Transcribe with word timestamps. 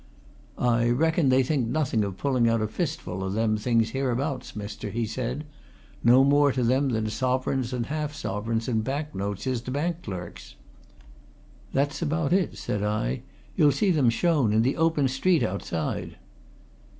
"I 0.57 0.89
reckon 0.89 1.29
they 1.29 1.43
think 1.43 1.67
nothing 1.67 2.03
of 2.03 2.17
pulling 2.17 2.49
out 2.49 2.59
a 2.59 2.67
fistful 2.67 3.23
o' 3.23 3.29
them 3.29 3.55
things 3.55 3.91
hereabouts, 3.91 4.55
mister," 4.55 4.89
he 4.89 5.05
said. 5.05 5.43
"No 6.03 6.23
more 6.23 6.51
to 6.53 6.63
them 6.63 6.89
than 6.89 7.07
sovereigns 7.11 7.71
and 7.71 7.85
half 7.85 8.15
sovereigns 8.15 8.67
and 8.67 8.83
bank 8.83 9.13
notes 9.13 9.45
is 9.45 9.61
to 9.61 9.69
bank 9.69 10.01
clerks." 10.01 10.55
"That's 11.71 12.01
about 12.01 12.33
it," 12.33 12.57
said 12.57 12.81
I. 12.81 13.21
"You'll 13.55 13.71
see 13.71 13.91
them 13.91 14.09
shown 14.09 14.53
in 14.53 14.63
the 14.63 14.75
open 14.75 15.07
street 15.07 15.43
outside." 15.43 16.15